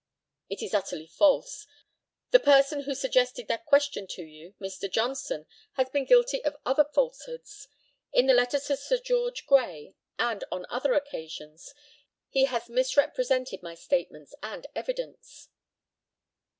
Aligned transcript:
It 0.49 0.63
is 0.63 0.73
utterly 0.73 1.05
false. 1.05 1.67
The 2.31 2.39
person 2.39 2.85
who 2.85 2.95
suggested 2.95 3.47
that 3.47 3.67
question 3.67 4.07
to 4.07 4.23
you, 4.23 4.55
Mr. 4.59 4.89
Johnson, 4.91 5.45
has 5.73 5.89
been 5.91 6.05
guilty 6.05 6.43
of 6.43 6.55
other 6.65 6.85
falsehoods. 6.85 7.67
In 8.11 8.25
the 8.25 8.33
letter 8.33 8.59
to 8.59 8.75
Sir 8.77 8.97
George 8.97 9.45
Grey, 9.45 9.93
and 10.17 10.43
on 10.51 10.65
other 10.71 10.95
occasions, 10.95 11.75
he 12.29 12.45
has 12.45 12.67
misrepresented 12.67 13.61
my 13.61 13.75
statements 13.75 14.33
and 14.41 14.65
evidence. 14.73 15.49